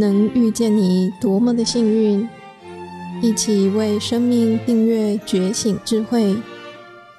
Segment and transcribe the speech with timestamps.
[0.00, 2.28] 能遇见你多么的幸运！
[3.20, 6.36] 一起为生命订阅觉醒智慧，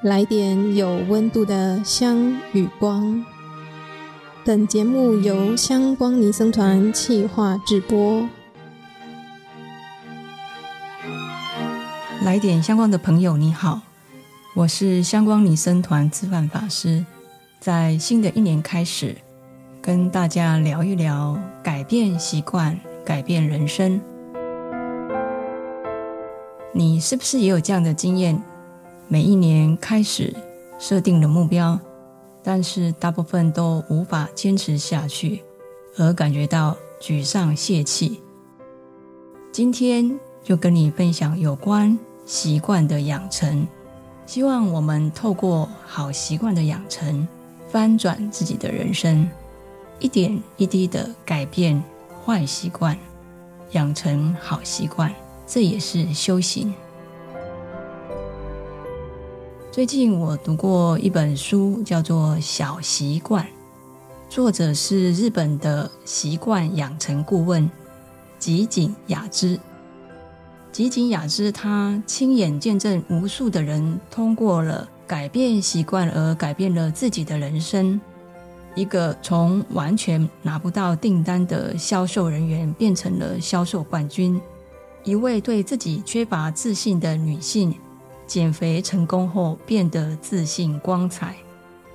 [0.02, 3.26] 来点有温度的香与光。
[4.46, 8.30] 本节目由香光尼僧团企划制播。
[12.24, 13.82] 来点香光的朋友，你好，
[14.56, 17.06] 我是香光尼僧团知范法师。
[17.60, 19.18] 在新的一年开始，
[19.82, 24.00] 跟大家聊一聊改变习惯、改变人生。
[26.74, 28.42] 你是不是也有这样的经验？
[29.08, 30.34] 每一年开始
[30.78, 31.80] 设定了目标，
[32.44, 35.42] 但是大部分都无法坚持下去，
[35.98, 38.22] 而感觉到沮丧泄气。
[39.52, 43.66] 今天就跟你分享有关习惯的养成，
[44.26, 47.28] 希望我们透过好习惯的养成，
[47.70, 49.28] 翻转自己的人生，
[50.00, 51.84] 一点一滴的改变
[52.26, 52.98] 坏习惯，
[53.72, 55.14] 养成好习惯，
[55.46, 56.74] 这也是修行。
[59.72, 63.44] 最近我读过一本书，叫做《小习惯》，
[64.30, 67.70] 作者是日本的习惯养成顾问
[68.40, 69.60] 吉井雅之。
[70.72, 78.00] 吉井雅之，他亲眼见证无数的人通过了改变习惯而改变了自己的人生。
[78.80, 84.40] 一个从完全拿不到订单的销售人员变成了销售冠军。
[85.04, 87.76] 一位对自己缺乏自信的女性，
[88.26, 91.36] 减肥成功后变得自信光彩。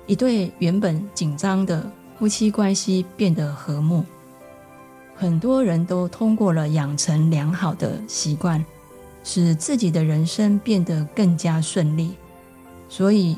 [0.05, 4.03] 一对原本紧张的夫妻关系变得和睦。
[5.15, 8.63] 很多人都通过了养成良好的习惯，
[9.23, 12.13] 使自己的人生变得更加顺利。
[12.87, 13.35] 所以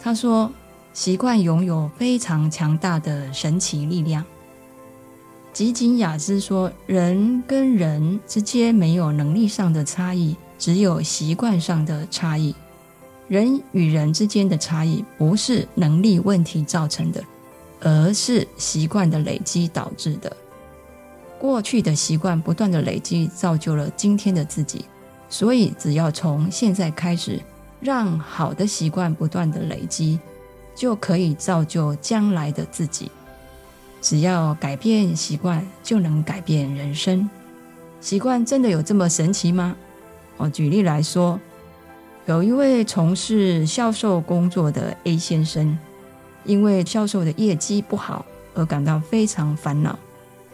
[0.00, 0.50] 他说，
[0.98, 4.24] 习惯拥有非常强大的神奇力量。
[5.52, 12.52] 吉井雅之说，人跟人之间没有能力上的差异，只有习惯上的差异。
[13.28, 17.22] 人与人之间的差异不是能力问题造成的，
[17.78, 20.36] 而是习惯的累积导致的。
[21.38, 24.84] 过去的习惯不断的累积，造就了今天的自己。
[25.28, 27.40] 所以，只要从现在开始，
[27.78, 30.18] 让好的习惯不断的累积，
[30.78, 33.10] 就可以造就将来的自己。
[34.00, 37.28] 只要改变习惯，就能改变人生。
[38.00, 39.74] 习惯真的有这么神奇吗？
[40.36, 41.40] 我举例来说，
[42.26, 45.76] 有一位从事销售工作的 A 先生，
[46.44, 48.24] 因为销售的业绩不好
[48.54, 49.98] 而感到非常烦恼。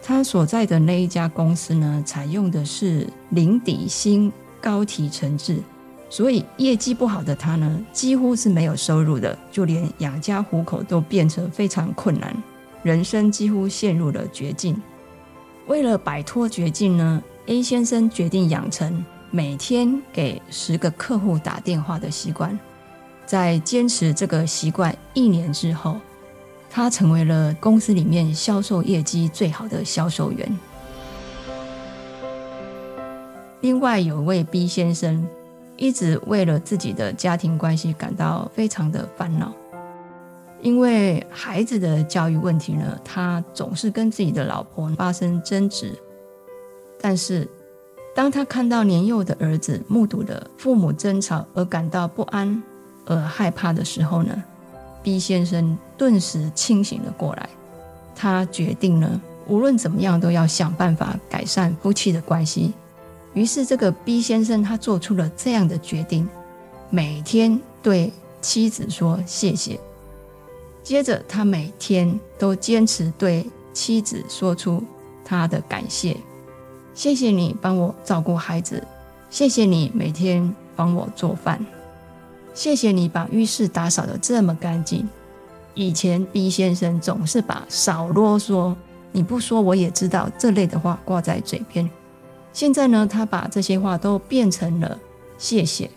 [0.03, 5.59] 他所在的那一家公司呢，采用的是零底薪高提成制，
[6.15, 12.33] 所以业绩不好的他呢，几乎是没有收入的，就连养家糊口都变成非常困难，
[12.85, 14.81] 人生几乎陷入了绝境。
[15.67, 22.57] 为了摆脱绝境呢，A 先生决定养成每天给十个客户打电话的习惯。
[23.27, 25.97] 在坚持这个习惯一年之后，
[26.71, 30.59] 他成为了公司里面销售业绩最好的销售员。
[33.63, 35.27] 另外有位 B 先生，
[35.77, 39.53] 一直为了自己的家庭关系感到非常的烦恼，
[40.63, 45.93] 因为孩子的教育问题呢，他总是跟自己的老婆发生争执。
[47.01, 47.47] 但是，
[48.15, 52.63] 当他看到年幼的儿子目睹了父母争吵而感到不安
[53.05, 54.43] 而害怕的时候呢
[55.03, 57.49] ，B 先生顿时清醒了过来，
[58.15, 62.73] 他决定了无论怎么样都要想办法改善夫妻的关系。
[63.35, 66.29] 于是，这个 B 先生他做出了这样的决定：
[66.89, 69.79] 每天对妻子说谢谢。
[70.83, 74.83] 接着，他每天都坚持对妻子说出
[75.25, 76.17] 他的感谢
[76.95, 78.87] ：“谢谢你帮我照顾孩子，
[79.31, 81.65] 谢谢你每天帮我做饭。”
[82.55, 85.09] 谢谢你把浴室打扫得这么干净。
[85.75, 88.73] 以前 B 先生总是把“少啰嗦
[89.11, 91.91] ”“你不说我也知道”这类的话挂在嘴边。
[92.55, 94.99] 现在呢，他把这些话都变成了
[95.37, 95.91] “谢谢”。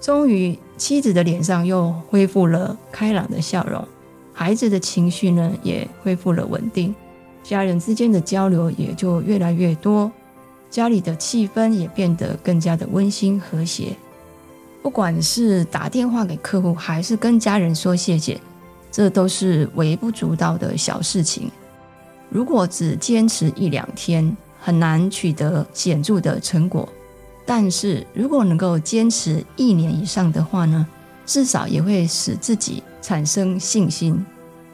[0.00, 3.86] 终于，妻子的脸上又恢复了开朗的笑容，
[4.32, 6.94] 孩子的情绪呢也恢复了稳定，
[7.44, 10.10] 家人之间的交流也就越来越多，
[10.70, 13.94] 家里的气氛也变得更加的温馨和谐。
[14.80, 18.40] 不管是打电话给客户，还是跟家人说谢谢，
[18.90, 21.50] 这都是微不足道的小事情。
[22.30, 24.34] 如果只坚持一两天，
[24.68, 26.86] 很难取得显著的成果。
[27.46, 30.86] 但是如果能够坚持一年以上的话呢，
[31.24, 34.22] 至少也会使自己产生信心，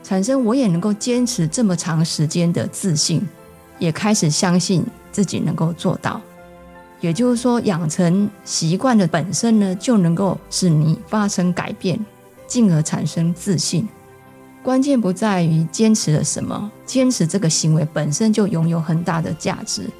[0.02, 3.24] 产生我也能够坚持这么长时间的自信，
[3.78, 6.20] 也开始相信自己能够做到。
[7.00, 11.96] 也就是说，养成习惯的本身呢，就能够使你发生改变，
[12.48, 13.88] 进而产生自信。
[14.64, 19.90] 关键不在于坚持了什么，坚持这个行为本身就拥有很大的价值。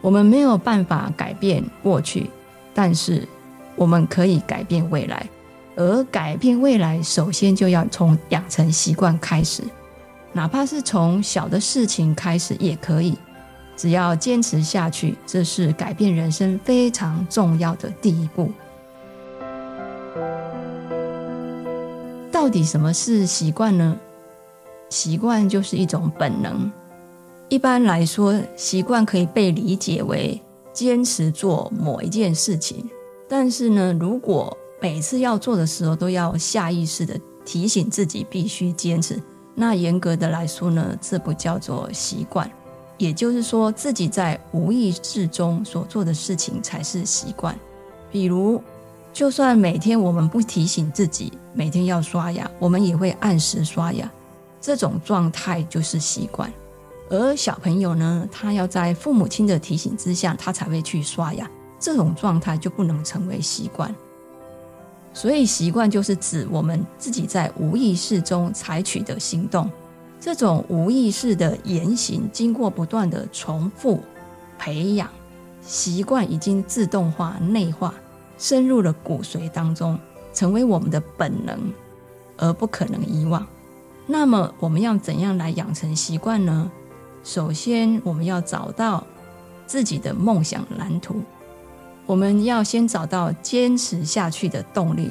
[0.00, 2.28] 我们没有办法改变过去，
[2.74, 3.26] 但是
[3.76, 5.24] 我们可以改变未来。
[5.76, 9.62] 而改变未来，首先就要从养成习惯开始，
[10.32, 13.16] 哪怕是从小的事情开始也可以。
[13.76, 18.50] 只要坚持下去，这是改变人生非常重要的第一步。
[22.46, 23.98] 到底什么是习惯呢？
[24.88, 26.70] 习惯就是一种本能。
[27.48, 30.40] 一般来说，习惯可以被理解为
[30.72, 32.88] 坚持做某一件事情。
[33.28, 39.20] 但是呢，如果每次要做的时候都要下意识地提醒自己必须坚持，
[39.56, 42.48] 那严格的来说呢，这不叫做习惯。
[42.96, 47.58] 也就是说，自己在无意识中所做的事情才是习惯。
[48.12, 48.62] 比如，
[49.16, 54.06] 就算每天我们不提醒自己每天要刷牙，我们也会按时刷牙，
[54.60, 56.52] 这种状态就是习惯。
[57.08, 63.94] 而小朋友呢，他要在父母亲的提醒之下，他才会去刷牙，这种状态就不能成为习惯。
[65.14, 69.70] 所以，习惯就是指我们自己在无意识中采取的行动。
[70.20, 73.98] 这种无意识的言行，经过不断的重复
[74.58, 75.08] 培养，
[75.62, 77.94] 习惯已经自动化、内化，
[78.38, 79.98] 深入了骨髓当中，
[80.32, 81.58] 成为我们的本能，
[82.36, 83.46] 而不可能遗忘。
[84.06, 86.70] 那么，我们要怎样来养成习惯呢？
[87.24, 89.04] 首先，我们要找到
[89.66, 91.22] 自己的梦想蓝图，
[92.06, 95.10] 我们要先找到坚持下去的动力，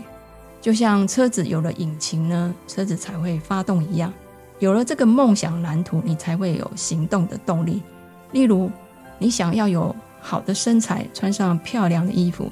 [0.61, 4.13] 就像车子有了引擎呢，车子才会发动一样。
[4.59, 7.83] 有了这个梦想蓝图，你才会有行动的动力。
[8.31, 8.71] 例如，
[9.19, 12.49] 你想要有好的身材，穿上漂亮的衣服，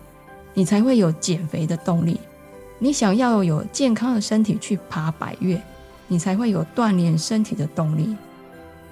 [0.54, 2.16] 你才会有减肥的动力；
[2.80, 5.62] 你想要有健康的身体去爬百岳，
[6.08, 8.16] 你才会有锻炼身体的动力；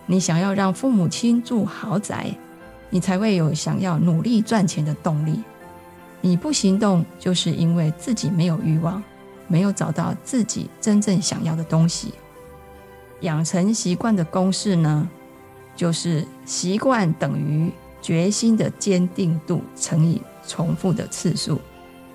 [0.05, 2.35] 你想要让父母亲住豪宅，
[2.89, 5.41] 你才会有想要努力赚钱的动力。
[6.19, 9.01] 你不行动，就是因为自己没有欲望，
[9.47, 12.13] 没有找到自己真正想要的东西。
[13.21, 15.07] 养成习惯的公式呢，
[15.75, 17.71] 就是习惯等于
[18.01, 21.59] 决心的坚定度乘以重复的次数。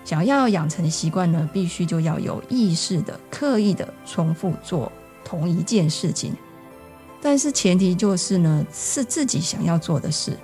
[0.04, 4.90] 想要养成习惯呢，必须就要有意识的、刻意的重复做
[5.24, 6.32] 同一件事情。
[7.20, 10.36] 但是前提就是呢，是自己想要做的事，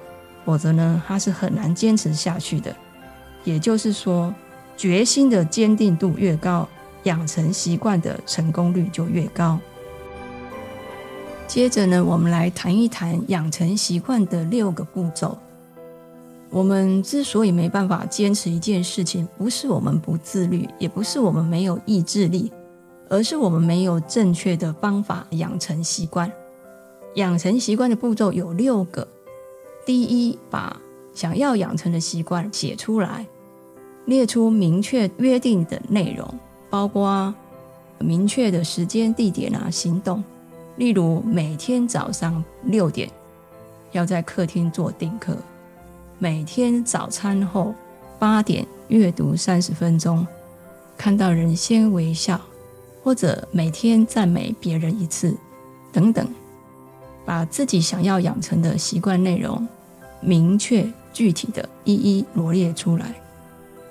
[0.44, 2.74] 否则呢，它是很难坚持下去的。
[3.44, 4.34] 也就是说，
[4.76, 6.68] 决心的坚定度越高，
[7.04, 9.60] 养成习惯的成功率就越高。
[11.46, 15.38] 接着呢，我们来谈一谈养成习惯的六个步骤。
[16.52, 22.52] 我们之所以没办法坚持一件事情，不是我们不自律，也不是我们没有意志力，
[23.08, 26.30] 而是我们没有正确的方法养成习惯。
[27.14, 29.08] 养成习惯的步骤有六个：
[29.86, 30.78] 第一，把
[31.14, 33.26] 想要养成的习惯写出来，
[34.04, 36.26] 列出明确约定的内容，
[36.68, 37.34] 包括
[37.98, 40.22] 明确的时间、地点啊，行动。
[40.76, 43.10] 例如，每天早上六点
[43.92, 45.34] 要在客厅做定课；
[46.22, 47.74] 每天早餐后
[48.16, 50.24] 八点阅读三十分钟，
[50.96, 52.40] 看到人先微笑，
[53.02, 55.36] 或者每天赞美别人一次，
[55.92, 56.24] 等等，
[57.24, 59.66] 把自己想要养成的习惯内容
[60.20, 63.16] 明确具体的一一罗列出来。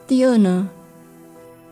[0.07, 0.69] 第二呢，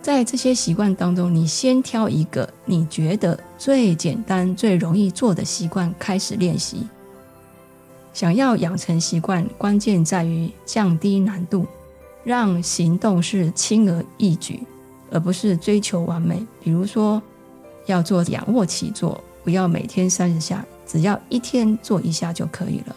[0.02, 6.86] 在这些习惯当中，你先挑一个你觉得最简单、最容易做的习惯开始练习。
[8.20, 11.66] 想要养成习惯，关键在于降低难度，
[12.26, 14.60] 让行动是轻而易举，
[15.10, 16.46] 而不是追求完美。
[16.62, 17.22] 比如说，
[17.86, 22.96] 要做仰卧起坐，不要每天三十下，只要一天做一下就可以了。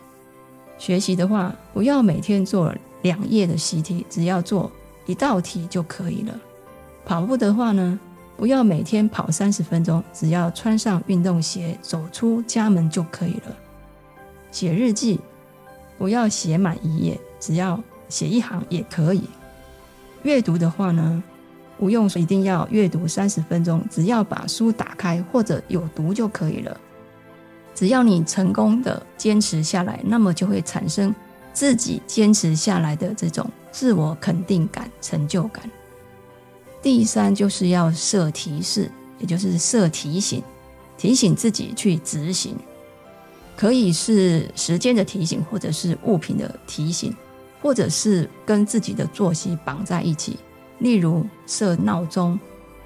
[0.77, 4.69] 学习的话，不要每天做两页的习题，只要做
[5.07, 6.35] 一道题就可以了。
[7.05, 7.97] 跑步的话呢，
[8.37, 13.57] 不要每天跑三十分钟，只要穿上运动鞋走出家门就可以了。
[14.53, 15.19] 写日记，
[15.99, 19.23] 不要写满一页，只要写一行也可以。
[20.23, 21.21] 阅读的话呢，
[21.79, 26.81] 不用说一定要阅读三十分钟，只要把书打开或者有读就可以了。
[27.75, 31.13] 只要你成功的坚持下来，那么就会产生
[31.53, 35.69] 自己坚持下来的这种自我肯定感、成就感。
[36.83, 40.43] 第三就是要设提示，也就是设提醒，
[40.99, 42.55] 提醒自己去执行。
[43.63, 47.15] 可以是时间的提醒，或者是物品的提醒，
[47.61, 50.37] 或者是跟自己的作息绑在一起。
[50.81, 52.37] 例如设闹钟、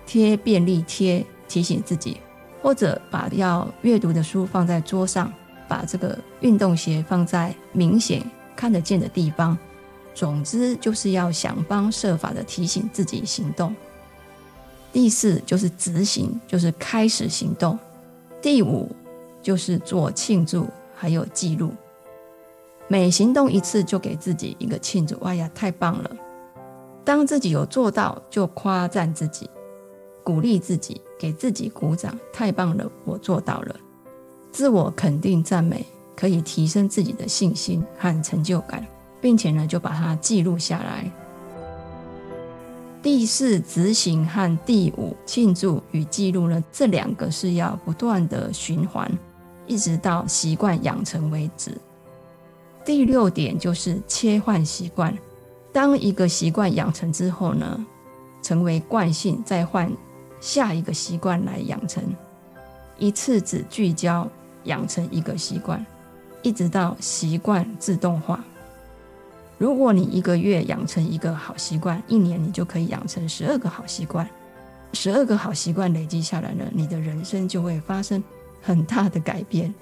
[0.04, 2.18] 贴便利贴提醒自己，
[2.60, 5.32] 或者把要阅读的书放在桌上，
[5.66, 8.22] 把这个运动鞋放在明显
[8.54, 9.56] 看得见的地方。
[10.14, 13.74] 总之，就是要想方设法的提醒自己行动。
[14.92, 17.78] 第四就是执行，就是开始行动。
[18.42, 18.94] 第五
[19.46, 21.72] 就是做庆祝，还有记录。
[22.88, 25.16] 每行动一次，就给自己一个庆祝。
[25.20, 26.10] 哎呀，太棒了！
[27.04, 29.48] 当自己有做到，就夸赞自己，
[30.24, 32.18] 鼓励自己，给自己鼓掌。
[32.32, 33.76] 太棒了，我做到了。
[34.50, 35.86] 自我肯定赞美，
[36.16, 38.84] 可以提升自己的信心和成就感。
[39.20, 41.08] 并且呢，就把它记录下来。
[43.00, 49.08] 第四，执行和第五，庆祝与记录呢，这两个是要不断的循环，
[49.66, 51.76] 一直到习惯养成为止。
[52.84, 55.16] 第六点就是切换习惯，
[55.72, 57.84] 当一个习惯养成之后呢，
[58.42, 59.90] 成为惯性，再换
[60.40, 62.02] 下一个习惯来养成，
[62.96, 64.28] 一次只聚焦
[64.64, 65.84] 养成一个习惯，
[66.42, 68.44] 一直到习惯自动化。
[69.58, 74.28] 如果你一个月养成一个好习惯，一年你就可以养成十二个好习惯。
[74.92, 78.22] 十二个好习惯累积下来呢，你的人生就会发生
[78.66, 79.72] 很大的改变。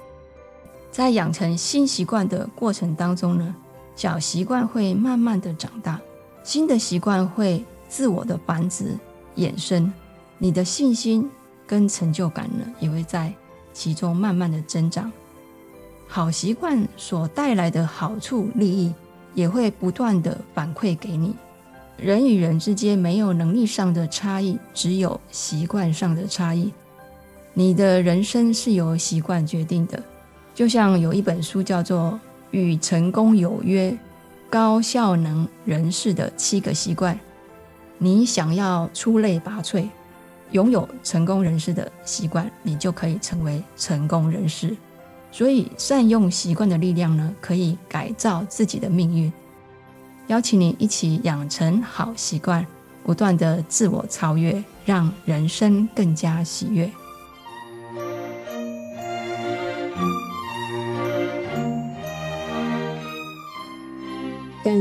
[0.92, 3.54] 在养成新习惯的过程当中呢，
[3.96, 5.98] 小习惯会慢慢的长大，
[6.42, 8.96] 新的习惯会自我的繁殖
[9.36, 9.90] 衍生，
[10.36, 11.28] 你的信心
[11.66, 13.32] 跟成就感呢，也会在
[13.72, 15.10] 其中慢慢的增长。
[16.06, 18.94] 好习惯所带来的好处利益，
[19.34, 21.34] 也会不断的反馈给你。
[21.96, 26.72] 人与人之间没有能力上的差异，只有习惯上的差异。
[27.56, 30.02] 你的人生是由习惯决定的。
[30.54, 32.12] 就像有一本书叫做
[32.50, 33.96] 《与成功有约：
[34.50, 37.14] 高效能人士的七个习惯》。
[37.98, 39.88] 你想要出类拔萃，
[40.50, 44.76] 拥有成功人士的习惯，你就可以成为成功人士。
[45.30, 49.32] 所以，善用习惯的力量呢，可以改造自己的命运。
[50.28, 52.66] 邀请你一起养成好习惯，
[53.04, 56.90] 不断的自我超越，让人生更加喜悦。